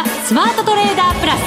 [0.00, 1.40] ザ・スマートトレーダープラス。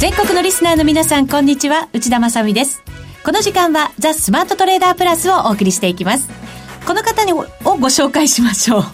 [0.00, 1.88] 全国のリスナーの皆さんこんにちは。
[1.92, 2.82] 内田まさです。
[3.22, 6.28] この時間はザ・スマートトレーダープラスをお送りしていきます。
[6.84, 8.84] この方にをご紹介しましょう。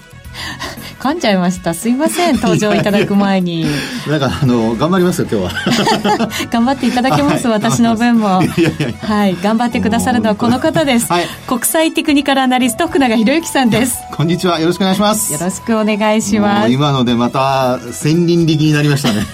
[0.99, 1.75] 噛んじゃいました。
[1.75, 2.37] すいません。
[2.37, 3.65] 登場いただく前に。
[4.09, 6.29] なんかあの頑張りますよ今日は。
[6.51, 8.43] 頑張っていただけます、はい、私の分も。
[9.03, 9.37] はい。
[9.41, 13.99] 頑張ってくださるのはこの方です、はい、国際テクニカルアナリスト福永博之さんです。
[14.13, 14.59] こんにちは。
[14.59, 15.33] よろしくお願いします。
[15.33, 16.71] よろしくお願いします。
[16.71, 19.25] 今のでまた千人力になりましたね。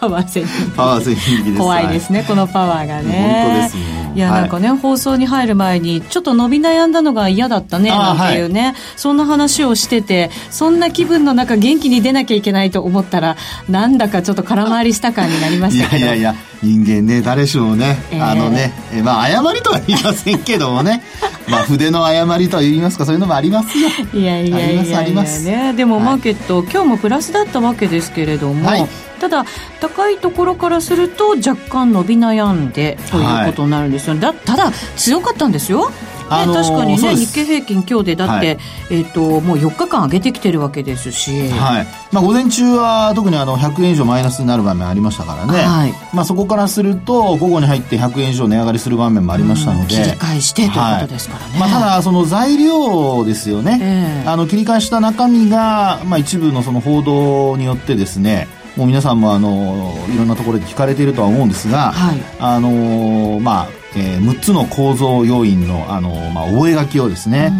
[0.00, 3.42] パワー千人パワー千人力怖いですね、このパワーがね。
[3.44, 4.12] 本当ですね。
[4.14, 13.36] いや、なんかね、放送に入る前に、ちょっと伸び悩んだのが嫌だったね、なんていうね、はい、そんな話をしてて、そんな気分の中、元気に出なきゃいけないと思ったら、
[13.68, 15.98] なんだかちょっと空回りした感になりましたけど。
[15.98, 21.02] いやいやいや、人間ね、誰しもね、えー、あのね、えまあ、誤りとは言いませんけどもね、
[21.48, 23.88] まあ、筆の誤りと言いますか、そういうのもありますよ。
[24.14, 28.86] いやいやいやいや、いやね、でもマーケット、はい、今日もプラスだったわけですけれども、はい。
[29.20, 29.44] ただ
[29.80, 35.90] 高いところからすると若干伸び悩んでということになるんですよ、はい、だただ強かったんですよ
[36.28, 38.58] あのー、確かにね日経平均今日でだって、はい、
[38.90, 41.86] えーと、もう4日間上げてきてるわけですし、はい。
[42.12, 45.92] まあ、午前中は特にあの100円以上マイナスになる場面ありましたからね、はい。
[46.12, 67.50] まあ、そこからすると午後に入って100円以上値上がりする場面もありましたので、切り返してということですからね、はい、まあ、ただその材料ですよね、えー、あの切り返した中身が、まあ、一部のその報道によってですねもう皆さんもあのいろんなところで聞かれているとは思うんですが、はい、あのまあ、えー、6つの構造要因のあの、まあ、覚書をですね、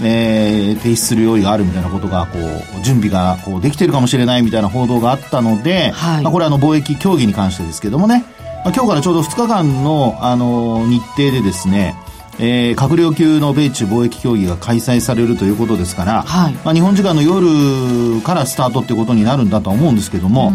[0.00, 8.24] うん、えー、提出する用意があるみたいなことがこう準備がこうできているかもしれないみたいな報道があったので、はい、まあ、これはあの貿易協議に関してですけどもね、
[8.64, 11.96] まあ、今日からちょうど2日間のあの日程でですね
[12.38, 20.52] えー、閣僚級の米中貿易協議が開催されるということですから、はい、まあ、日本時間の夜からスタートっていうことになるんだとは思うんですけども、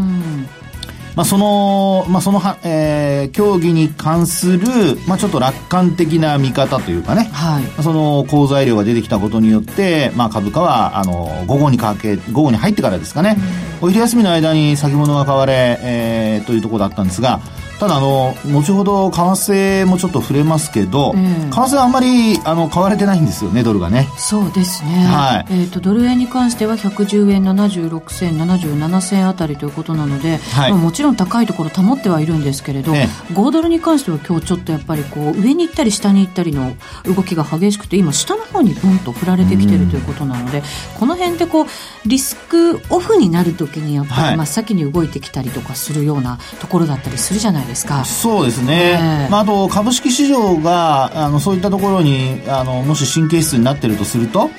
[1.16, 13.38] まあ、その、まあ、そのは、えー、競技に関する、まあ、ちょっと楽観的な見方というかね、はい、その好材料が出てきたことによって、まあ、株価は、あの、午後にかけ、午後に入ってからですかね、
[13.82, 17.42] お昼休みの間に先物が買われ、えー、というところだったんですが、
[17.80, 21.20] ただあの後ほど為替もちょっと触れますけど、為
[21.50, 24.10] 替はあんまりあの買われてないんですよねドルがね。
[24.18, 25.54] そうですね、はい。
[25.54, 36.74] えーと、ドル円に関しては110円76銭77銭あたりということなので、はい、もちろん高いところ保ってはいるんですけれど、ね、5ドルに関しては今日ちょっとやっぱりこう上に行ったり下に行ったりの
[37.06, 40.64] 動きが激しくて今下の方にボンと振られてきてるということなので、
[41.00, 41.66] この辺でこう
[42.06, 47.69] リスクオフになるときにやっぱり真っ先に動いてきたりとかするようなところだったりするじゃないですか
[48.06, 54.52] そうですね、まあ、あと株式市場があのそういったところにあのもし神経質になっているとすると、はい、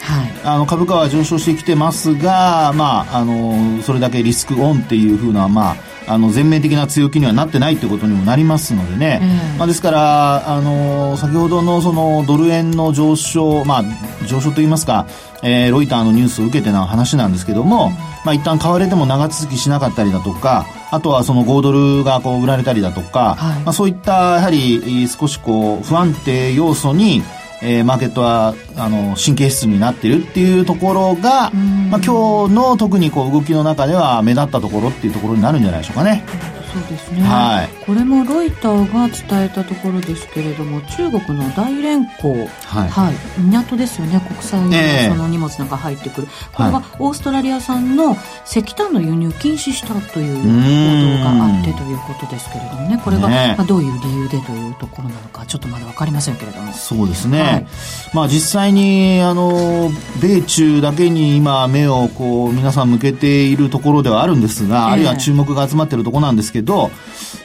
[0.45, 5.77] あの株価は上昇してきてますが、まあ、あのそれだけリスクオンっていうふうな、まあ、
[6.07, 9.21] あの全面的な強気にはなってないということにもなりますのでね、
[9.53, 15.07] うん、まあ、ですからあの先ほどのそのドル円の上昇、まあ、上昇といいますか、
[15.43, 17.93] えー、ロイターのニュースを受けての話なんですけども、うん、
[18.25, 27.23] まあ、一旦買われても長続きしなかったりだとかあとはその5ドルがこう売られたりだとか、はい、まあ、そういったやはり少しこう不安定要素に
[27.63, 31.51] えー、マーケットはあの神経質になってるっていうところが、
[31.91, 36.25] まあ、今日の特にこう動きの中では目立ったところっていうところになるんじゃないでしょうかね。
[36.73, 42.33] そうですね、はい、これもロイターが伝えたところですけれども中国の大連港、
[42.65, 44.21] はい、はい、港ですよね。
[44.21, 48.17] 国際のその荷物なんか入ってくる、えー、これがオーストラリア産の
[48.47, 53.01] 石炭の輸入禁止したという報道があってということですけれどもね。
[53.05, 56.73] これが、ね、まあ、どういう理由でというところなのかちょっとまだ分かりませんけれども。
[56.73, 57.67] そうですね、はい、
[58.15, 66.60] まあ、実際にあの米中だけに今目をこう皆さん向けているところではあるんですが、えー、あるいは注目が集まっているところなんですけど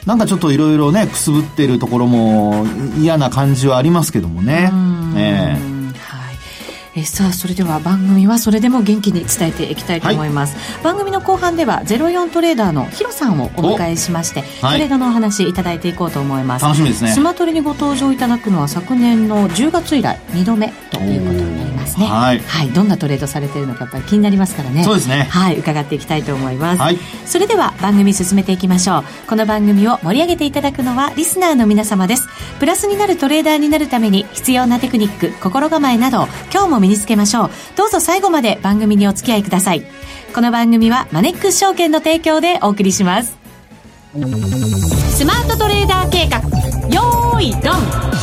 [0.06, 2.64] なんかちょっといろいろねくすぶっているところも
[2.98, 4.70] 嫌な感じはありますけどもね。
[6.98, 16.64] えさあそれでは番組はそれでも元気に伝えていきたいと思います、はい、番組の後半では04トレーダーのヒロさんをお迎えしまして、トレードのお話いただいていこうと思います。
[16.64, 17.10] 楽しみですね。
[17.10, 22.06] スマトレにご登場いただくのは昨年の10月以来2度目ということにますね。
[22.06, 24.84] はい、はい、どんなトレードされているのかやっぱり気になりますからね。
[24.84, 25.28] そうですね。
[25.30, 25.58] はい。
[25.58, 29.04] 伺っていきたいと思います、はい、それでは番組進めていきましょう。
[29.28, 32.28] この番組を盛り上げていただくのはリスナーの皆様です。
[32.58, 37.50] プラスになるトレーダーになるために必要なテクニック心構えなど今日も身につけましょう。
[37.76, 39.84] どうぞ最後まで番組にお付き合いください。
[40.34, 43.36] この番組はマネックス証券の提供でお送りします。
[44.12, 46.38] スマートトレーダー計画。
[46.88, 48.15] よーいドン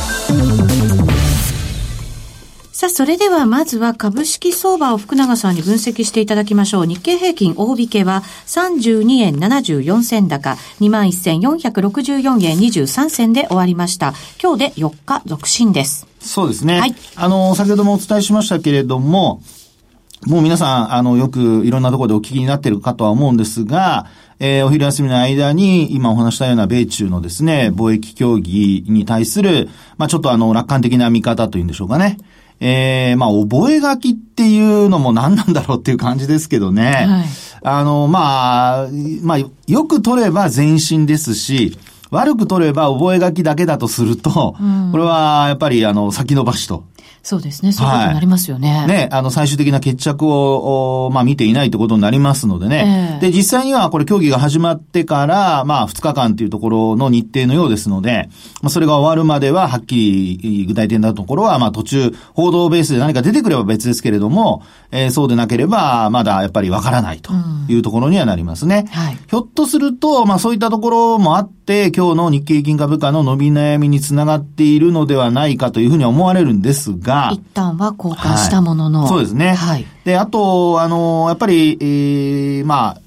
[2.73, 6.85] さあ、それではまずは株式相場を福永さんに分析していただきましょう。
[6.87, 14.15] 日経平均大引けは32円74銭高、21,464円23銭で終わりました。
[14.41, 16.07] 今日で4日続伸です。
[16.19, 16.79] そうですね。
[16.79, 16.95] はい。
[17.15, 19.43] あの、先ほどもお伝えしましたけれども、
[20.25, 24.07] もう皆さん、あの、よくいろんなところでお聞きになっているかとは思うんですが、
[24.39, 29.69] えー、お昼休みの間に、今お話したような米中のですね、貿易協議に対する、
[29.99, 32.17] まあちょっとあの、楽観的な見方というんでしょうかね。
[32.59, 37.05] えー、まあ、覚書っていうのも何なんだろうっていう感じですけどね。
[37.07, 37.25] はい、
[37.63, 38.87] あの、まあ、
[39.21, 41.77] まあ、よく取れば前進ですし、
[42.11, 46.85] 悪く取れば覚書だけだとすると、うん、これはやっぱりあの、先延ばしと
[47.23, 47.71] そうですね。
[47.71, 48.79] そういうことになりますよね。
[48.79, 53.17] はい、ね、あの、最終的な決着を、まあ、見ていないってことになりますのでね。
[53.21, 58.29] えー、で、実際にはこれ競技が始まってから、まあ、2日間っていうところの日程のようですので、
[58.61, 59.95] まあ、それが終わるまでは、はっき
[60.41, 64.61] り具体的なところは、まあ、途中、報道ベースで何か出てくれば別ですけれども、
[64.91, 67.31] えー、そうでなければ、まだやっぱりわからないと
[67.69, 68.83] いうところにはなりますね。
[68.85, 69.15] うん、はい。
[69.15, 79.01] ひょっとすると、まあ、そういったところもあって、今日の日経金株価の伸び悩みにつながっているのではないかというふうに思われるんですが、が、一旦は交換したものの。
[79.01, 79.53] はい、そうですね。
[79.53, 79.85] はい。
[80.05, 83.01] で、あと、あの、やっぱり、えー、まあ、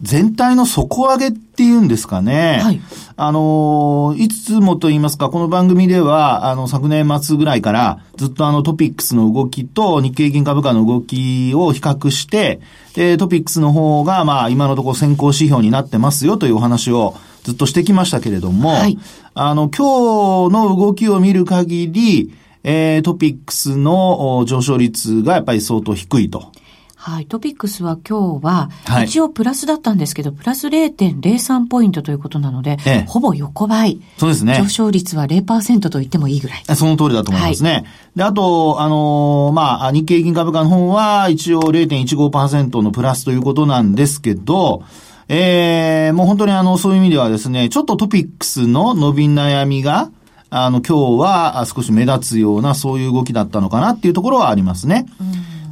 [0.00, 2.60] 全体の底上げっていうんですかね。
[2.62, 2.80] はい。
[3.16, 12.60] あの、いつもと言いますか、この番組では、あの、昨年末ぐらいから、ずっとあの、トピックスの動きと日経平均株価の動きを比較して、
[12.94, 17.14] で、トピックスの方が、まあ、今のところ先行指標になってますよというお話を
[17.50, 18.98] ずっとしてきましたけれども、はい。
[19.34, 22.32] あの、今日の動きを見る限り、
[22.62, 26.52] えー、トピックスの上昇率がやっぱり相当低いと。
[26.94, 27.26] はい。
[27.26, 28.68] トピックスは今日は、
[29.02, 34.00] 一応プラスだったんですけど、はい、プラス0.03ポイントということなので、ええ、ほぼ横ばい。
[34.18, 34.58] そうですね。
[34.58, 36.76] 上昇率は0%と言ってもいいぐらい。
[36.76, 37.70] その通りだと思いますね。
[37.72, 37.84] はい、
[38.16, 44.82] で、あと、あのー、まあ、日経平均株価の方は、一応0.15%のプラスということなんですけど、
[45.32, 50.10] ええー、もう本当にあの、そういう意味ではですね、ちょっとトピックスの伸び悩みが、
[50.50, 55.06] あの、今日は少し目立つような、そういう動きだったのかなっていうところはありますね。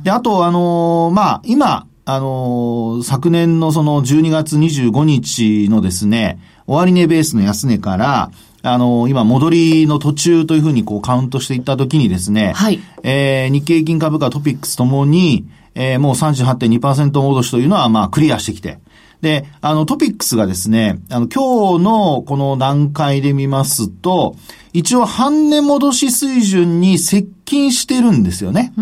[0.04, 6.38] で、あと、あのー、まあ、今、あのー、昨年のその12月25日のですね、
[6.68, 8.30] 終値ベースの安値から、
[8.62, 12.78] あのー、今、戻りの途中というふうにこうカウントしていったときにですね、はい。
[13.02, 18.78] えー、日経平均株価トピックスともに、えー、もう38.2%戻しというのは、まあ、クリアしてきて、
[19.20, 24.36] で、あの、トピックスがですね、あの、今日のこの段階で見ますと、
[24.72, 28.72] 一応半値戻し水準に接近してるんですよね。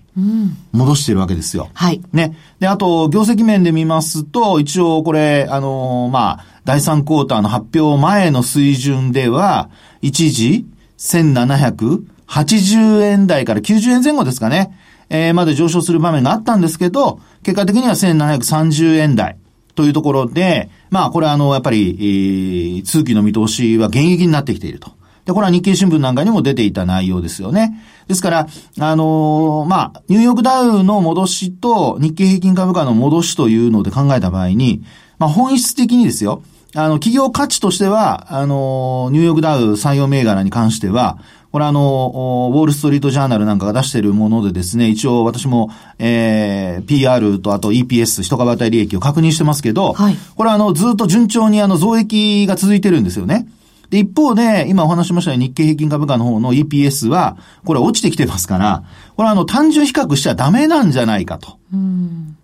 [0.72, 1.68] 戻してるわけですよ。
[1.74, 2.02] はい。
[2.14, 2.38] ね。
[2.60, 9.70] で、あと、業績面で見ますと、一応これ、あのー、まあ、第3クォーターの発表前の水準では、
[10.02, 10.66] 一時、
[10.98, 14.80] 1780円台から90円前後ですかね。
[15.14, 19.38] えー、まで上昇する場面があったんですけど、結果的には1730円台
[19.76, 24.92] というところで、まあこれはあの、やっぱり、えー、通期の見通しは現役になってきていると。
[25.26, 27.80] で、これは日経新聞なんかにも出ていた内容ですよね。
[28.08, 28.48] ですから、
[28.80, 34.84] あのー、まあ、ニューヨークダウの戻しと日経平均株価の戻しというので考えた場合に、
[35.20, 36.42] まあ、本質的にですよ、
[36.76, 41.20] あの、企業価値としては、あのー、ニューヨークダウ採用銘柄に関しては、
[41.54, 45.70] これあの、ウォールストリートジャーナルなんかが出しているものでですね、一応私も、
[46.00, 53.48] えー、PR とあと EPS、一株当たり利益を確認してますけど、はい、これあの、ずっと順調にあの、増益が続いてるんですよね。
[53.92, 58.84] で、一方で、今お話しましたように日経平均株価の方の EPS は、これ落ちてきてますから、
[59.16, 61.60] これあの、単純比較しちゃダメなんじゃないかと。
[61.72, 62.36] うん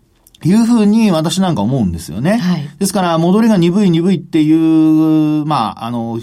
[0.46, 2.38] いうふうに私なんか思うんですよね。
[2.38, 6.20] はい、ですから、戻りが鈍い鈍いっていう、まあ、あの、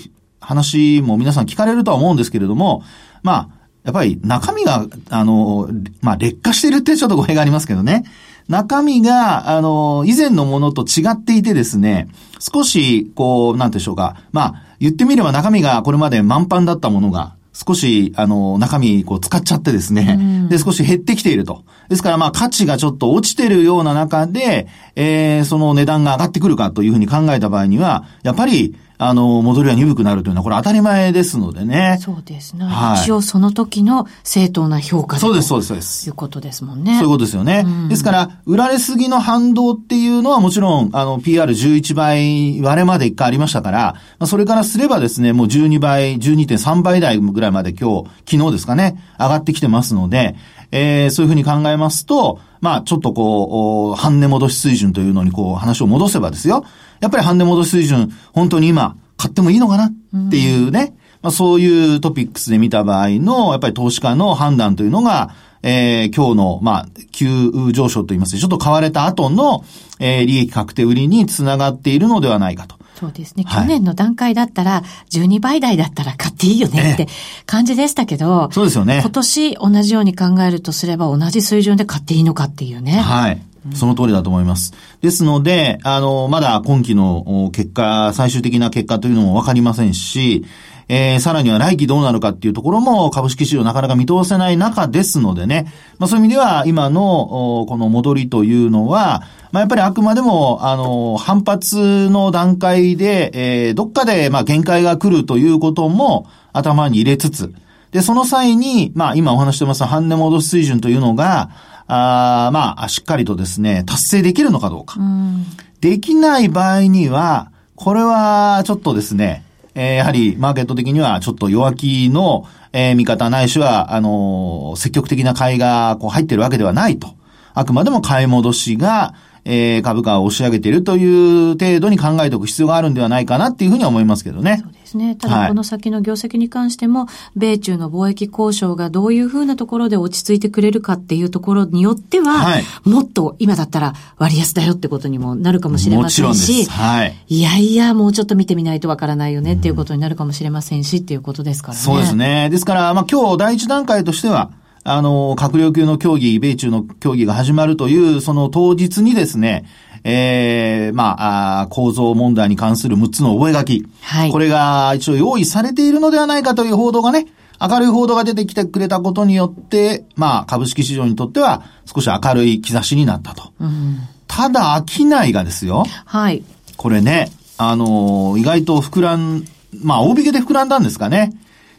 [0.46, 2.84] 話も皆さん聞かれるとは思うんですけれども、
[3.24, 3.48] まあ、
[3.82, 5.68] やっぱり中身が、あの、
[6.02, 8.04] まあ、劣化してるってちょっと語弊がありますけどね。
[8.48, 14.22] 中身が、あの、以前のものと違っていてですね、少し、こう、なんでしょうか。
[14.30, 21.64] まあ、言ってみれば中身がこれまで満帆だったものが、少し、あの、中身、こう、使っちゃってですね、で、少し減ってきていると。
[21.88, 31.98] ですから、まあ、価値がちょっと落ちてるような中で、えー、その値段が上がってくるかというふうに考えた場合には、やっぱり、あの、戻りは鈍くなるというのは、これ当たり前ですのでね。
[32.00, 32.64] そうですね。
[32.64, 36.08] はい、一応その時の正当な評価そうです、そうです、そうです。
[36.08, 36.94] いうことですもんね。
[36.94, 37.64] そういうことですよね。
[37.66, 50.36] うん、ですから、売られすぎの反動っていうのはもちろん、あの、PR11 倍割れまで一回ありましたから、まあ、それからすればですね、もう12倍、12.3倍台ぐらいまで今日、昨日ですかね、上がってきてますので、
[50.72, 56.64] えー、そういうふうに考えますと、まあ、ちょっとこう、半値戻し水準というのにこう、話を戻せばですよ。
[57.00, 59.92] やっぱり半値戻し水準、本当に今、買ってもいいのかなっ
[60.30, 69.64] ていうね、うん、まあそういうトピックスで見た場合の、やっぱり投資家の判断というのが、えー、今日の、まあ、急上昇といいますか、ちょっと買われた後の、
[69.98, 72.76] えー、利益確定売りにつながっているのではないかと。
[72.94, 73.44] そうですね。
[73.44, 77.08] 去年の段階だったら、12倍台だったら買っていいよねって
[77.44, 79.00] 感じでしたけど、そうですよね。
[79.02, 82.92] 今年同じように考えるとすれば、同じ水準で買っていいのかっていうね。
[82.92, 83.42] はい。
[83.74, 84.72] その通りだと思います。
[85.00, 90.44] ですので、あの、まだ今期の結果、最終的な結果というのもわかりませんし、
[90.88, 95.66] えー、さらには来期どうなるかっていうところも株式市場なかなか見通せない中ですのでね、
[95.98, 107.52] まあそういう意味では今のこの戻りというのは、まあやっぱりあくまでも、あの、反発の段階で、えー、どっかでまあ限界が来るということも頭に入れつつ、
[107.90, 111.50] で、その際に、まあ今お話してます半値戻し水準というのが、
[111.88, 114.98] あまあ、しっかりとですね、達成できるのかどうか。
[114.98, 115.46] うん、
[115.80, 127.14] できない場合には、これはちょっとですね、えー、やはりマーケット的にはちょっと弱気の、えー、見方ないしは、あのー、積極的な買いがこう入ってるわけではないと。
[127.54, 129.14] あくまでも買い戻しが、
[129.48, 134.58] えー、株価を押し上げているという程度に考えておく必要があるんではないかなっていうふうに思いますけどね。
[134.60, 135.14] そうですね。
[135.14, 151.80] ただこの先の業績に関しても、はい、米中の貿易交渉がどういうふうなところで落ち着いてくれるかっていうところによっては、はい、もっと今だったら割安だよってことにもなるかもしれませんし、はい、いやいや、もうちょっと見てみないとわからないよねっていうことになるかもしれませんし、っていうことですからね。
[151.80, 152.50] そうですね。
[152.50, 154.50] ですから、まあ今日第一段階としては、
[154.88, 159.64] あの、閣僚級の協議、米中の協議が始まるという、その当日にですね、
[160.04, 163.88] ええー、まあ構造問題に関する6つの覚書。
[164.00, 164.30] はい。
[164.30, 167.26] これが一応用意されているのではないかという報道がね、
[167.60, 173.52] 明るい報道が出てきてくれたことによって、まあ、株式市場にとっては少し明るい兆しになったと。
[173.58, 175.84] うん、ただ、商いがですよ。
[176.04, 176.44] はい。
[176.76, 179.44] これね、あのー、意外と膨らん、
[179.82, 181.32] まあ、大引けで膨らんだんですかね。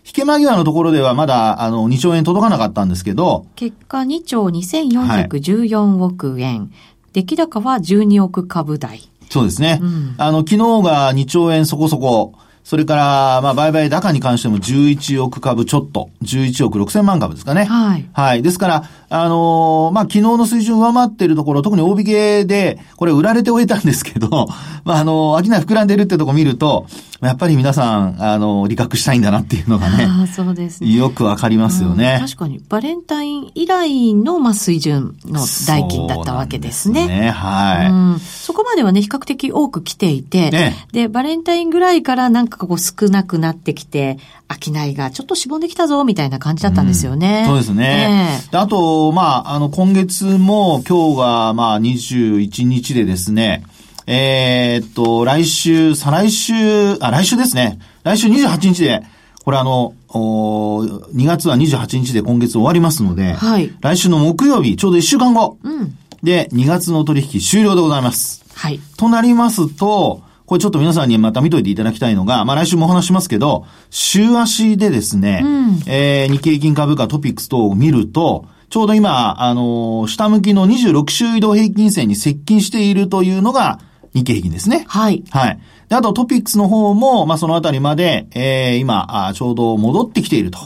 [0.08, 3.46] 引け間際のところではまだ、あの、2兆円届かなかったんですけど。
[3.58, 6.60] 結果2兆2414億円。
[6.60, 6.70] はい、
[7.12, 9.10] 出来高は12億株台。
[9.30, 9.80] そうですね。
[9.82, 12.36] うん、あの、昨日が2兆円そこそこ。
[12.64, 17.66] それから、まあ、売買高に関しても11億株ちょっと、11億6千万株ですかね。
[17.66, 18.10] はい。
[18.14, 18.42] はい。
[18.42, 24.48] ですから、あのー、まあ、昨日の水準上回っているところ、特に大引けで、これ売られて終えたんですけど、
[24.84, 26.88] まあ、あのー、商い膨らんでるってとこ見ると、
[27.22, 30.06] やっぱり皆さん、あのー、理覚したいんだなっていうのがね。
[30.06, 30.92] あそうですね。
[30.92, 37.08] よくわかりますよね、うん、確かに、バレンタイン以来の、まあ、水準の代金だったわけですね。
[37.08, 38.20] ね、はい、うん。
[38.20, 44.18] そこまではね、比較的多く来ていて、ね、で、バレンタインぐらいからなんかこう少なくなってきて、
[44.50, 47.42] 商いがちょっとしぼんできたぞ、みたいな感じだったんですよね。
[47.42, 48.40] うん、そうですね。
[48.52, 53.64] えー、あと、まあ、あの、今月も今日が、まあ、21日でですね、
[54.08, 56.54] えー、っと、来週、再来週、
[57.02, 57.80] あ、来週ですね。
[58.04, 59.04] 来週28日で、
[59.44, 68.44] これあの、お2月は28日で今月終わりますので、はい、来週の木曜日、ちょうど1週間後、うん、で、2月の取引終了でございます。
[68.56, 68.80] はい。
[68.98, 83.80] となりますと、これちょっと皆さんにまた見といていただきたいのが、まあ来週もお話しますけど、週足でですね、うん、えー、日経平均株価トピックス等を見ると、ちょうど今、あのー、下向きの26週移動平均線に接近しているというのが
[84.14, 84.86] 日経平均ですね。
[84.88, 85.24] はい。
[85.30, 85.60] はい。
[85.90, 90.60] で、あとトピックスの方も、まあそのあたりまで、えー、今あ、ちょうど戻ってきていると。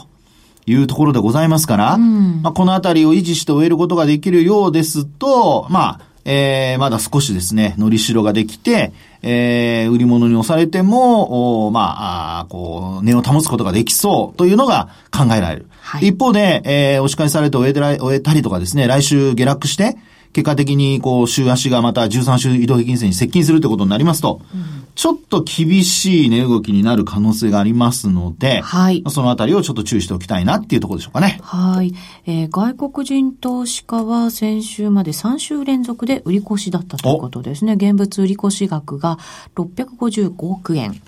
[0.64, 8.92] いうところでございますから、うん、まあ、このあたりを維持して終えることができるようですと、まあ、えー、まだ少しですね、のりしろができて、
[9.22, 15.66] えー、売り物に押されても、おまあ、あこう、値を保つことができそうというのが考えられる。
[15.80, 19.96] はい、一方で、えー、押し返されて終え終えたりとかですね、来週下落して、
[20.32, 29.02] 結果的に、こう、週足がまた13週移動平均線に接近するということになりますと、うんちょっと厳しい値動きになる可能性がありますので、はい。
[29.08, 31.38] そのあたりをちょっと注意しておきたいなっていうところでしょうかね。
[31.42, 31.94] はい。
[32.26, 37.74] えー、外国人投資家は先週まで3週連続で売り越しだったということですね。
[37.74, 39.18] 現物売り越し額が
[39.56, 41.00] 655億円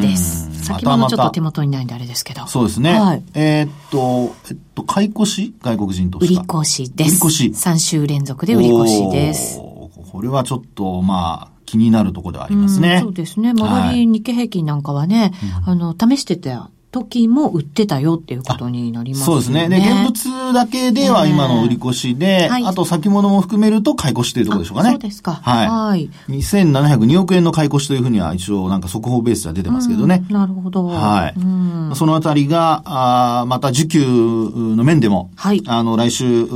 [0.00, 0.64] です。
[0.64, 2.46] 先物ちょっと手元にないんであれですけど。
[2.46, 2.98] そうですね。
[2.98, 3.22] はい。
[3.34, 5.54] えー、っと、えっと、買い越し？
[5.62, 6.40] 外国人投資家。
[6.40, 7.08] 売り越しです。
[7.08, 7.46] 売り越し。
[7.48, 9.58] 3週連続で売り越しです。
[9.58, 13.00] これはちょっと、まあ、気になるところではありますね。
[13.02, 13.50] そうですね。
[13.50, 15.32] 周り日経平均なんかはね、
[15.64, 19.26] はい、あの、試してた時も売ってたよっていうことになりますね。
[19.26, 19.68] そうですね。
[19.68, 24.90] で、現物だけでは今の売り越しで、はい、あと先物も含めると買い越しというところでしょうかね。
[24.90, 25.40] そうですか。
[25.42, 25.68] はい。
[25.68, 26.10] はい。
[26.28, 30.24] 2702億円の買い越しというふうには一応なんか速報ベースでは出てますけどね。
[30.30, 30.86] なるほど。
[30.86, 31.96] はい。
[31.96, 35.62] そのあたりが、あまた需給の面でも、はい。
[35.66, 36.46] あの、来週、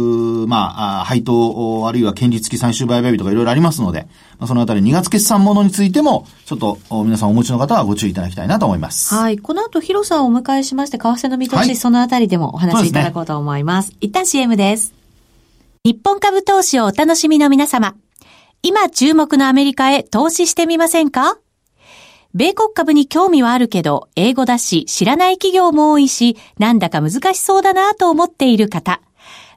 [0.47, 4.07] まあ、配当、あるいは権利付き最終売買日とかいろいろありますので、
[4.39, 9.15] まあ、そのあたり2月決算ものについても、ちょっと皆さんお持ちの方はご注意いただきたいなと思います。
[9.15, 9.39] はい。
[9.39, 13.89] この後、広さんをお迎えしまして、為替の見通し、はい、そのあたりでもお話しいただこうと思います。
[13.89, 14.95] すね、一旦 CM です。
[15.85, 17.95] 日本株投資をお楽しみの皆様。
[18.63, 21.39] 今注目のアメリカへ投資してみませんか？
[22.35, 29.01] 米国株に興味はあるけど、英語だし、知らない企業も多いし、なんだか難しそうだなと思っている方。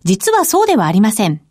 [0.03, 1.41] 実はそうではありません。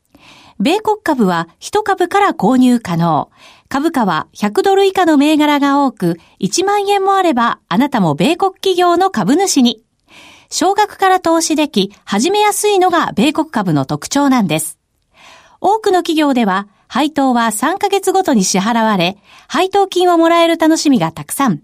[0.59, 3.31] 米国株は1株から購入可能。
[3.71, 9.85] 株価は100ドル以下の銘柄が多く、1万円もあれば、あなたも米国企業の株主に。
[10.51, 14.81] 少額から投資でき、始めやすいのが米国株の特徴なんです。
[15.61, 21.61] 多くの企業では、配当は3ヶ月ごとに支払われ、配当金をもらえる楽しみがたくさん。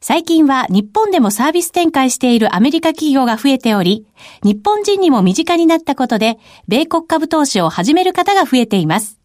[0.00, 4.06] 最近は日本でもサービス展開しているアメリカ企業が増えており、
[4.42, 9.15] 日本人にも身近になったことで、米国株投資を始める方が増えています。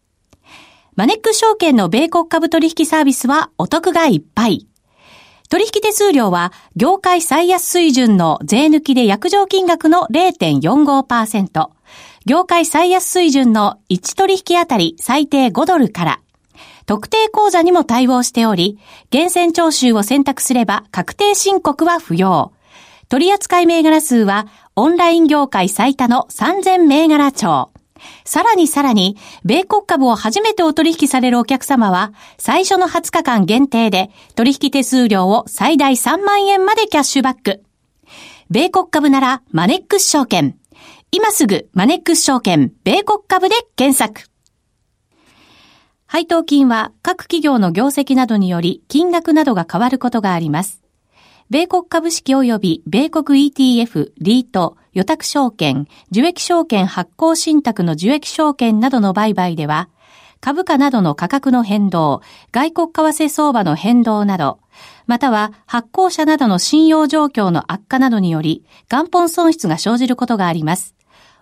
[0.94, 4.66] マネック証券の米国株取引サービスはお得がいっぱい。
[5.48, 11.70] 取引手数料は業界最安水準の税抜きで約定金額の0.45%、
[12.26, 16.20] 業界最安水準の1取引あたり最低5ドルから、
[16.84, 18.78] 特定口座にも対応しており、
[19.10, 22.52] 厳選徴収を選択すれば確定申告は不要。
[23.08, 27.71] 取扱銘柄数はオンライン業界最多の3000銘柄帳。
[28.24, 37.62] さらにさらに、米国株を初めてお取引されるお客様は、最初の20日間限定で、取引手数料を最大3万円までキャッシュバック。
[38.50, 40.56] 米国株なら、マネックス証券。
[41.10, 44.30] 今すぐ、マネックス証券、米国株で検索。
[46.12, 50.82] 配当金は各企業の業績などにより金額などが変わることがあります。
[51.48, 59.88] 米国株式及び米国 ETF、リート、予託証券、受益証券発行信託の受益証券などの売買では、
[60.40, 64.58] 株価などの価格の変動、外国為替相場の変動など、
[65.06, 70.94] または発行者などの信用状況の悪化などにより、元本損失が生じることがあります。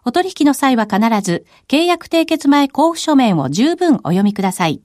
[0.04, 4.82] お取引の際は必ず、契約締結前交付書面を十分お読みください。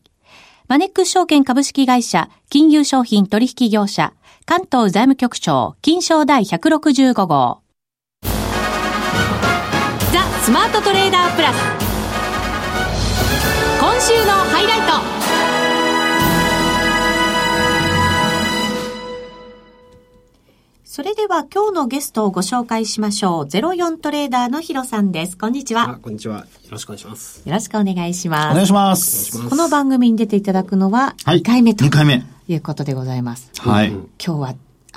[0.67, 4.13] マネックス証券株式会社、金融商品取引業者、
[4.45, 7.64] 関東財務局長、金賞第165号。
[10.45, 11.55] ザ・スマートトレーダープラス。
[13.79, 14.85] 今週のハイライト。
[20.83, 23.45] それでは今日のゲストをご紹介しましょう。
[23.45, 25.35] 04トレーダーのヒロさんです。
[25.35, 25.97] こんにちは。
[25.99, 26.41] こんにちは。
[26.41, 27.41] よろしくお願いします。
[27.43, 28.51] よろしくお願いします。
[28.51, 29.49] お願いします。
[29.49, 32.23] この番組に出ていただくのは2回目と、はい、2回目。
[32.47, 33.49] いうことでございます。
[33.57, 33.89] はい。
[33.89, 34.53] 今日は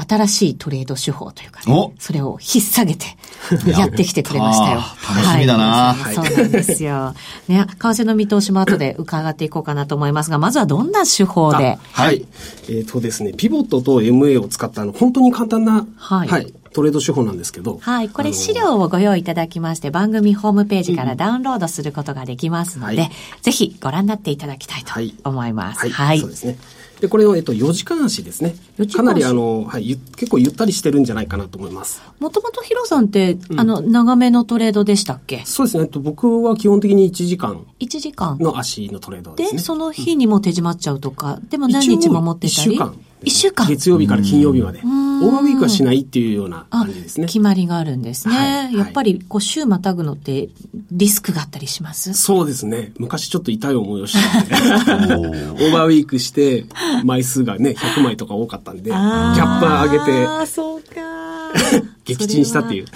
[0.07, 3.07] 新しいトレード手法というかね、それを引っ提げて
[3.71, 4.81] やってきてくれましたよ。
[5.09, 7.15] 楽しみだな、はい、そうなんですよ。
[7.49, 11.79] ね、為替の見通しも後で伺っていこうかなと思いますが、まずはどんな手法で？
[11.93, 12.25] はい。
[12.69, 17.79] えっ、ー、とですね、ピボットと MA を使ったの、本当に簡単な、はい、はい、トレード手法なんですけど。
[17.83, 18.09] はい。
[18.09, 25.81] これ資料をご用意いただきまして、番組ホームページからダウンロードすることができますので、うんはい、ぜひご覧になっていただきたいと思います。
[25.81, 25.91] はい。
[25.91, 26.57] はい、そうですね。
[27.01, 28.55] で、これを、えっと、4時間足ですね。
[28.95, 32.03] かなり、あの、はい、結構ゆったりしてるんじゃないかなと思います。
[32.19, 35.43] もともとヒロさんって、うん、あの、長めのトレードでしたっけ？
[35.45, 35.87] そうですね。
[35.87, 37.65] と僕は基本的に1時間。
[37.81, 43.69] 1時間の足のトレードです、ね、で、その日にも手締まっちゃうとか、うん、でも何日も持ってたり？1週間、1週間。
[43.69, 44.81] 月曜日から金曜日まで。
[44.81, 47.27] うんーバーウィークはしないっていうような感じですね。
[47.27, 48.35] 決まりがあるんですね。
[48.35, 50.49] はい、やっぱり、こう、週またぐのって
[50.93, 52.13] リスクがあったりします？
[52.15, 52.93] そうですね。
[52.99, 56.67] 昔ちょっと痛い思いをしたので、 オーバーウィークして、
[57.05, 61.01] 枚数がね、100枚とか多かったんで、キャッパー上げて、ああ、そうか。
[62.09, 62.87] 撃沈したっていう。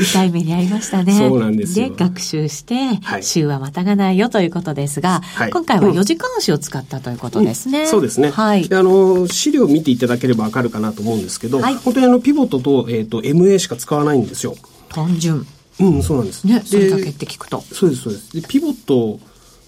[0.00, 1.12] 痛い目に遭いましたね。
[1.12, 2.76] そうなんですで、学習して、
[3.20, 7.82] 週はまたがないよということですが、はい、今回は4時間足を使ったということですね。
[7.82, 8.30] うん、そうですね。
[8.30, 8.72] はい。
[8.72, 14.56] あの、資料を見ていただければわかるかなと思うんですけど、はい、本当にあの、ピボットと、えっ、ー、と、MA しか使わないんですよ。
[14.88, 15.46] 単純。
[15.80, 16.46] うん、そうなんです。
[16.46, 17.60] ね、それだけって聞くと。
[17.60, 18.40] そうです、そうです。
[18.40, 19.20] で、ピボット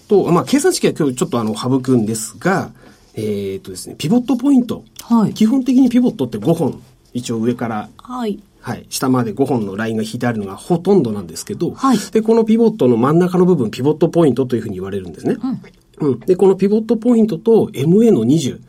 [0.07, 2.71] と、まあ、計算式は今日ちょっとあの、省くんですが、
[3.13, 4.83] えっ、ー、とですね、ピボットポイント。
[5.01, 5.33] はい。
[5.33, 6.81] 基本的にピボットって5本
[7.13, 8.39] 一応上から、はい。
[8.59, 8.85] はい。
[8.89, 11.97] 下まで5本のラインが引いてあるのがほとんどなんですけど、はい。
[12.11, 15.37] で、このピボットの真ん中の部分、ピボットポイントというふうに言われるんですね。
[15.99, 16.09] うん。
[16.09, 16.19] うん。
[16.19, 18.61] で、このピボットポイントと MA の20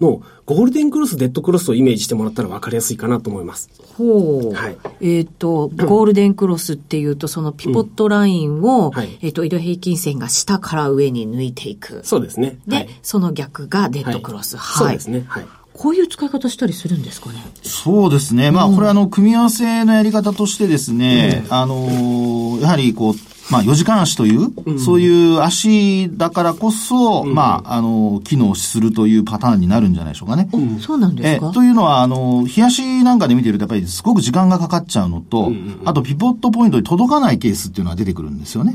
[0.00, 3.70] のゴールデンクロス、デッドクロスをイメージしてもらったら分かりやすいかなと思います。
[3.96, 4.54] ほう。
[4.54, 4.76] はい。
[5.00, 12.00] えっ、ー、と、ゴールデンクロスっていうと、そのピポットラインを、うんはい、えっ、ー、と、移動平均線が下から上に抜いていく。
[12.02, 12.58] そうですね。
[12.66, 14.56] で、はい、その逆がデッドクロス。
[14.56, 14.78] はい。
[14.78, 15.24] そうですね。
[15.28, 15.46] はい。
[15.74, 17.44] こういう使い方したりするんですかね？
[17.62, 18.50] そうですね。
[18.52, 23.14] まあ、これあの、組み合わせのやり方としてですね、あの、やはりこう、
[23.50, 30.48] まあ、4時間足という、うん、そういう足だからこそ、うん、まあ、あの、機能するというパターンになるんじゃないでしょうかね。
[30.52, 31.50] うん、そうなんですか？
[31.52, 35.52] というのは、あの、冷やしなんかで見てると、やっぱりすごく時間がかかっちゃうのと、
[35.84, 38.72] あと、ピポットポイントに届かないケースっていうのが出てくるんですよね。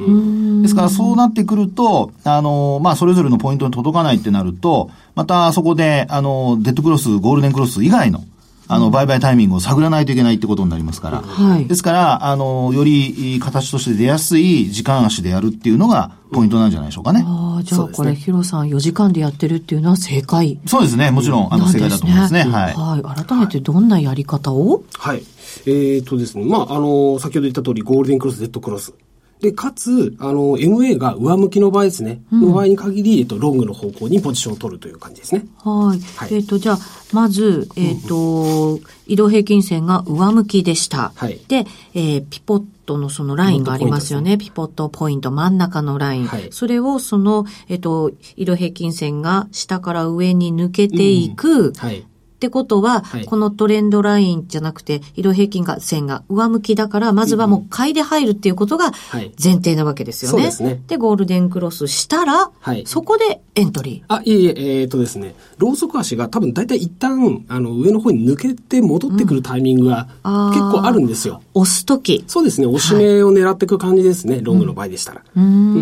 [0.61, 8.23] ですから、そうなってくると、あの、まあ、それぞれのポイントに届かないってなると、またそこで、あの、デッドクロス、ゴールデンクロス以外の、
[8.71, 11.21] あの、売買タイミングを探らないといけないってことになりますから。
[11.23, 11.65] はい。
[11.65, 17.23] ですから、あの、より形として出やすい時間足でやるっていうのがポイントなんじゃないでしょうかね。
[17.25, 20.59] ああ、じゃあこれ、ヒロさん4時間でやってるっていうのは正解。
[20.67, 21.09] そうですね。
[21.09, 22.43] もちろん、あの、正解だと思いますね。
[22.43, 22.75] はい。
[22.75, 23.25] はい。
[23.25, 24.83] 改めてどんなやり方を？
[24.93, 25.23] はい。
[25.65, 26.45] えー、っとですね。
[26.45, 28.93] まあ、あの、先ほど言った通り、ゴールデンクロス、デッドクロス。
[29.41, 32.21] で、かつ、あの、MA が上向きの場合ですね。
[32.31, 35.45] うん、の場合に限り、えっと、ロングの方向にポジションを取るという感じですね。
[35.63, 35.99] はい。
[36.17, 36.77] はい、えっ、と、じゃあ、
[37.13, 41.13] まず、えっ、ー、と、うん、移動平均線が上向きでした。
[41.15, 41.39] はい。
[41.47, 44.37] で、えー、ピポットのそのラインがありますよね。
[44.37, 46.27] ピポットポイント、真ん中のライン。
[46.27, 52.05] はい、それをその、えっ、と、移動平均線が下から上に抜けていく、うん、はい。
[52.39, 60.37] ってことは、はい、このトレンドラインじゃなくて、移動平均が線が上向きだから、まずはもう買いで入るっていうことが前提なわけですよね。
[60.37, 60.81] はい、ですね。
[60.87, 64.13] で、ゴールデンクロスしたら、はい、そこでエントリー。
[64.15, 71.41] あ、いえいえ、えー、っとですね、ローソク足が多分大体一旦、あの、上の方に抜けて戻ってくるタイミングが結構あるんですよ。
[71.53, 72.23] 押すとき。
[72.25, 75.23] そうですね、押し目を狙っていく感じですね、ロングの場合でしたら。
[75.35, 75.43] うん。
[75.43, 75.79] う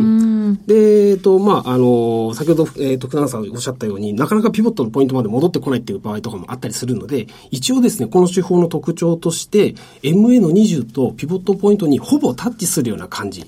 [0.53, 13.47] ん、で、えっと、まあ、あの、先ほど、えっと、福永さんおっしゃったようになかなかピボットのポイントまで戻ってこないっていう場合とかもあったりするので、一応ですね、この手法の特徴として、MA の20とピボットポイントにほぼタッチするような感じで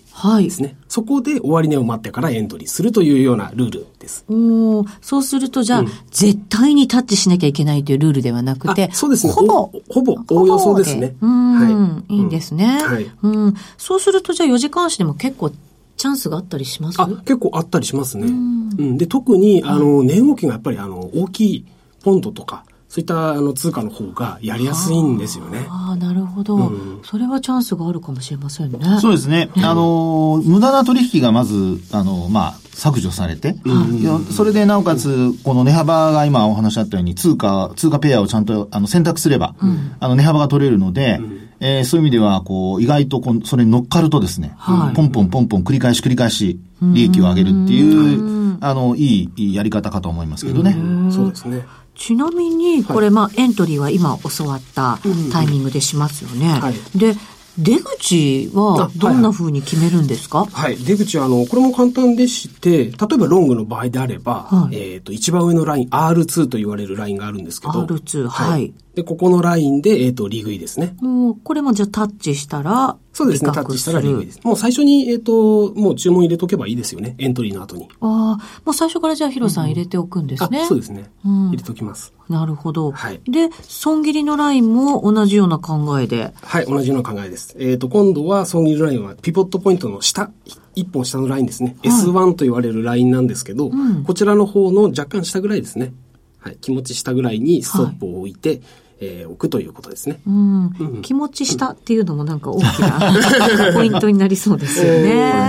[0.50, 0.68] すね。
[0.68, 4.26] はい、そこで終値を待ってからエントリーするというようなルールです。
[4.30, 9.34] おそうすると、じゃあ、うん、絶対にタッチしなきゃいけないというルールではなくて、そうですね。
[9.34, 11.16] ほぼ、ほぼ、おおよそですね。
[11.22, 12.14] はい。
[12.14, 12.80] いいんですね。
[12.82, 13.10] はい。
[13.22, 13.54] うん。
[13.78, 15.52] そうすると、じゃあ4時間足でも結構
[15.98, 17.02] チャンスがあったりします？
[17.02, 18.28] あ、結構あったりしますね。
[18.28, 21.66] うん、で、特に、あの、値動きがやっぱり、あの、大きい
[22.04, 25.68] ポンドとか、そういったあの通貨の方がやりやすいんですよね。
[25.70, 28.80] ああ、なるほど、うん、それはチャンスがあるかもしれませんね。
[29.00, 29.52] そうですね。
[29.58, 41.20] あの、無駄な取引がまず、あの、まあ、削除されて、うん、それでなおかつ、この値幅が今お話あったように、通貨、通貨ペアをちゃんとあの選択すれば、うん、あの値幅が取れるので、
[41.60, 50.76] えー、そういう意味では、こう、意外とこそれに乗っかるとですね、はい、ポンポンポンポン繰り返し繰り返し利益を上げるっていう、あの、いいやり方かと思いますけどね。
[51.12, 51.66] そうですね。
[52.00, 55.00] ちなみに、これ、まあ、エントリーは今教わった
[55.32, 56.48] タイミングでしますよね。
[56.48, 57.14] はい、で、
[57.58, 67.86] 出口はどんなふうに決めるんですか、はい、はい、出口は、あの、これも簡単でして、例えばロングの場合であれば、はい、えっ、と、一番上のライン、R2 と言われるラインがあるんですけど。
[67.86, 68.74] R2、はい。
[69.00, 70.96] で、ここのラインで、えっ、ー、と、利食いですね。
[71.00, 74.42] もう、これもじゃあタッチしたら、そうですね、タッチしたら利食いです。
[74.44, 77.88] もう最初に、えっ、ー、と、もう注文入れとけばいいですよね、エントリーの後に。
[78.02, 80.60] ああ、もう最初からじゃあヒロさん入れておくんですね。
[80.60, 81.48] うん、そうですね、うん。
[81.52, 82.14] 入れときます。
[82.28, 82.92] なるほど。
[82.92, 83.22] はい。
[83.26, 86.34] で、損切りのラインも同じような考えで。
[86.42, 87.56] はい、同じような考えです。
[87.58, 90.30] えっ、ー、と、今度は損切りラインはピポットポイントの下、
[90.76, 91.78] 一本下のラインですね。
[91.82, 95.94] はい、S1 と言われるラインなんですけど、うん、こちらの方の若干下ぐらいですね。
[96.40, 98.62] はい、気持ち下ぐらいにストップを置いて、はい
[99.02, 100.20] えー、置くということですね。
[100.28, 100.76] うん。
[100.78, 103.14] うん、気持ちしたっていうのもなんか大きな
[103.74, 105.00] ポイントになりそうですよね。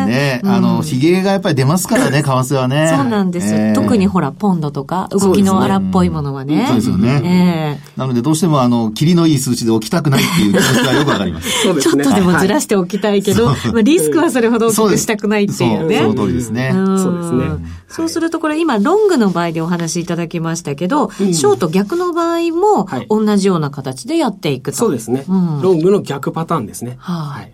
[0.06, 2.92] ね、あの、ヒゲがやっぱり出ますからね、 為替はね。
[2.94, 6.64] そうなんです、えー、特にほら、ポンドとか、動きの荒っぽいものはね。
[6.68, 7.78] そうですよね。
[7.84, 11.50] えー、なので、どうしても、あの、霧のいい数値で置きたくないっていう気持ちはよくわかります。
[11.62, 12.04] そうですね。
[12.04, 15.98] ちょっとでもずらしておきたいけど、はい、まあ、リスクはそれほど大きくしたくないっていうね。
[15.98, 16.70] その通りですね。
[16.72, 17.79] そうですね。
[17.90, 24.76] そうすると、これ今、ロングの場合でお話しいただきましたけど、ショート逆の場合も、同じような形でやっていくと。
[24.76, 25.24] そうですね。
[25.28, 26.96] ロングの逆パターンですね。
[26.98, 27.52] はい。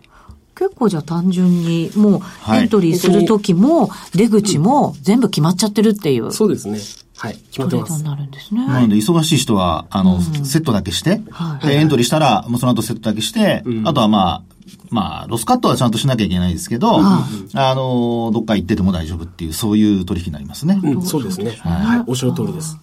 [0.54, 6.32] 結構じゃあ単純にもうエントリーするときも出口も全部決まっちゃってるっていう。
[6.32, 6.78] そうですね。
[7.18, 7.36] はい。
[7.50, 8.02] 決まってます。
[8.02, 8.66] なるんですね。
[8.66, 11.20] なので、忙しい人は、あの、セットだけして、
[11.62, 14.55] で、エントリーしたら、もうその後セットだけして、あとはまあ、
[14.90, 17.28] まあ、ロスカットはちゃんとしなきゃいけないですけど、あ
[17.74, 20.80] の、どっか行ってても大丈夫っていう、そういう取引になりますね。
[21.02, 21.52] そうですね。
[21.60, 22.04] はい。
[22.06, 22.78] おっしゃる通りです。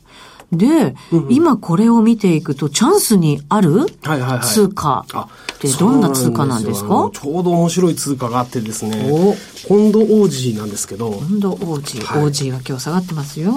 [0.58, 3.86] で、うん今これを見ていくと、チャンスにある
[4.44, 7.10] 通貨ってどんな通貨なんですか？
[7.14, 9.38] ちょうど面白い通貨があってですね、
[9.68, 11.12] ポンドオージーなんですけど。
[11.12, 13.54] ポンドオージー、はい、オージーは今日下がってますよ。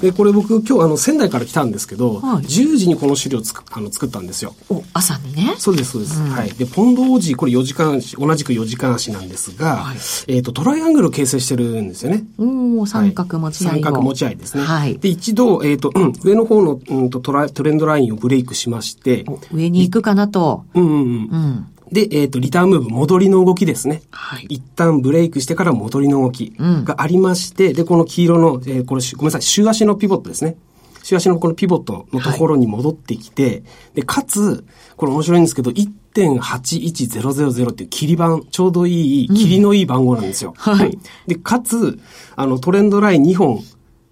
[0.00, 4.54] で、これ僕今日あの仙台から来たんですけど、はい、10時にこの資料つくあの作ったんですよ。
[4.68, 5.54] お、朝にね。
[5.58, 6.20] そうです、そうです。
[6.20, 6.50] うん、はい。
[6.50, 9.96] で、ポンドオージー、これ4時間足、同じく4時間足なんですが、はい、
[10.28, 12.24] えっ、ー、と、トライアングルを形成してるんですよね。
[12.38, 14.62] お三角持ち合い、三角持ち合いですね。
[14.62, 14.98] はい。
[14.98, 20.64] で、一度、えっ、ー、と、うん、上の方の、うんとトラ、トレンドラインをブレイクしまして、上に行くかなと。
[20.74, 20.98] うんうんうん。
[20.98, 24.02] うんで、えっ、ー、と、リターンムーブ、戻りの動きですね。
[24.10, 24.46] はい。
[24.48, 30.56] 一旦ブレイクしてから戻りの動きがありまして、うん、で、この黄色の、えー、これ、ごめんなさい、週足のピボットですね。
[31.04, 33.62] 週足のこのピボットのところに戻ってきて、はい、
[33.94, 34.64] で、かつ、
[34.96, 40.54] これ面白いんですけど、1.81000っていう切り番、ちょうどいい、切りのいい番号なんですよ。
[40.66, 40.98] うん、はい。
[41.28, 42.00] で、かつ、
[42.34, 43.62] あの、トレンドライン2本、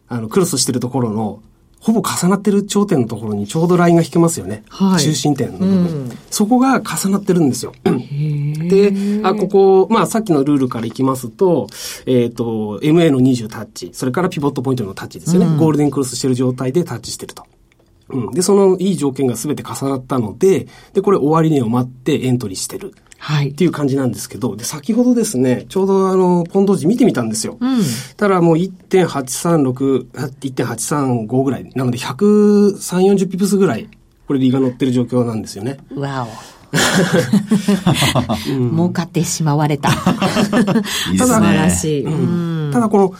[0.08, 1.42] あの、クロスしてるところの、
[1.84, 4.64] ほぼ重なってる頂点のところにちょうどラインが引けますよね。
[4.70, 7.74] はい、中心点の部分、うん、そこが重なってるんですよ。
[7.84, 8.90] で、
[9.22, 11.66] あ、ここ、まあさっきのルールからいきますと、
[12.06, 15.46] えっ、ー、と、MA の20タッチ、それからピボットポイントのタッチですよね。
[15.46, 17.44] うん、ゴールデンクロスしてる状態でタッチしてると。
[18.08, 18.32] うん。
[18.32, 22.94] で、そのいい条件が全て重なったので、で、これ終値を待ってエントリーしてる。
[23.24, 23.52] はい。
[23.52, 27.56] っていう感じなんですけど、で、先ほどですね、ちょうどあの、ポンド時見てみたんですよ。
[27.58, 27.80] うん。
[28.18, 31.70] ただもう1.836、1.835ぐらい。
[31.74, 33.88] なので130、40ピプスぐらい、
[34.26, 35.78] これ利が乗ってる状況なんですよね。
[35.96, 36.28] わお。
[38.50, 39.88] うん、儲かってしまわれた。
[41.10, 42.04] いい素晴らしい。
[42.04, 43.14] うん、ただこの、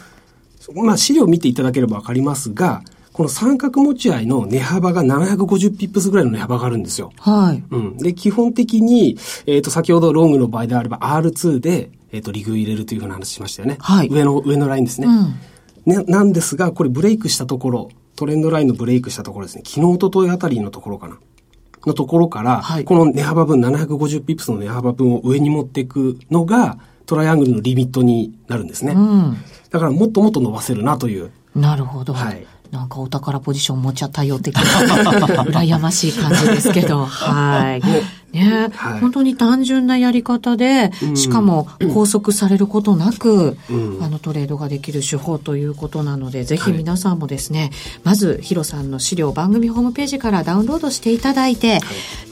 [0.83, 2.83] まあ資料見ていただければわかりますが、
[3.15, 7.13] この三角持ち合いの値幅が750ピップスぐらいの値幅があるんですよ。
[7.21, 7.63] はい。
[7.71, 7.97] うん。
[7.97, 13.77] で、基本的に、えっ、ー、と、先ほどロングの場合であれば R2 で、えっ、ー、と、リグ入れるというふうな話しましたよね。
[13.79, 14.09] はい。
[14.11, 15.07] 上の、上のラインですね。
[15.07, 15.97] うん。
[15.97, 19.63] ね、なんですが、これブレイクしたところ、トレンドラインのブレイクしたところですね。
[19.65, 21.17] 昨日、一昨日あたりのところかな。
[21.87, 28.95] のところから、はい、この値幅分、750ピップスの値幅分を上に持っていくのが、トライアングルのリミットになるんですね。
[28.95, 29.37] うん。
[29.71, 31.31] だからもっともっと伸ばせるなという。
[31.55, 32.13] なるほど。
[32.13, 32.47] はい。
[32.75, 34.63] なんかお宝ポジション持ちゃったよ的な、
[35.47, 38.37] 羨ましい感じですけど、はい。
[38.37, 47.71] ね、はい、本当に単純なやり方で、しかも拘束されることなく、うん、あのトレードができる手法ということなので、ぜひ皆さんもですね、はい、
[48.03, 51.81] まずヒロさんの資料番組ホームページからダウンロードしていただいて、はい、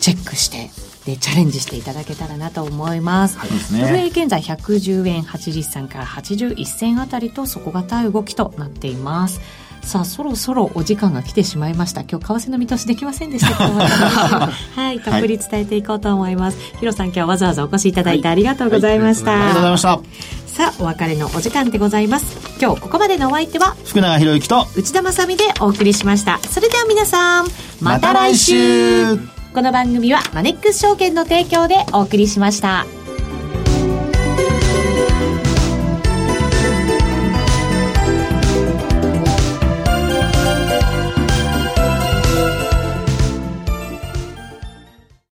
[0.01, 0.73] チェックして、
[1.07, 3.39] でチャレンジしていただけたらなと思います。
[3.39, 3.51] はい、
[3.81, 9.41] ドル円現在110円80銭から81銭あたりと底堅い動きとなっています。
[9.83, 12.03] さあそろそろお時間が来てしまいました。
[12.03, 13.57] 今日為替の見通しできませんでした。
[13.57, 13.73] けど
[14.81, 15.01] はい。
[15.01, 19.41] たっぷり伝えていこうと思います、はい、ヒロさん今日はわざわざお越しいただいてありがとうございました、はい。
[19.41, 20.33] はい、ありがとうございました。
[20.53, 22.37] さあお別れのお時間でございます。
[22.61, 26.39] 今日ここまでのお相手は福永博之と内田まさでお送りしました。
[26.41, 27.47] それでは皆さん
[27.81, 29.17] また来週。
[29.17, 29.23] ま、
[29.55, 32.87] この番組はマネックス証券の提供でお送りしました。